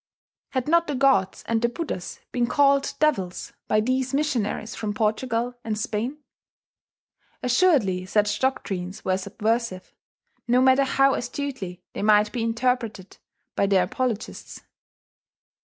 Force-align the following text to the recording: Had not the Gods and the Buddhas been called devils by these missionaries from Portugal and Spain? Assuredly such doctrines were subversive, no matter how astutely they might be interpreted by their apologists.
Had 0.53 0.67
not 0.67 0.87
the 0.87 0.95
Gods 0.95 1.43
and 1.47 1.61
the 1.61 1.69
Buddhas 1.69 2.21
been 2.31 2.47
called 2.47 2.95
devils 2.99 3.53
by 3.67 3.81
these 3.81 4.15
missionaries 4.15 4.73
from 4.73 4.95
Portugal 4.95 5.53
and 5.63 5.77
Spain? 5.77 6.17
Assuredly 7.43 8.07
such 8.07 8.39
doctrines 8.39 9.05
were 9.05 9.19
subversive, 9.19 9.93
no 10.47 10.59
matter 10.59 10.85
how 10.85 11.13
astutely 11.13 11.83
they 11.93 12.01
might 12.01 12.31
be 12.31 12.41
interpreted 12.41 13.17
by 13.55 13.67
their 13.67 13.83
apologists. 13.83 14.61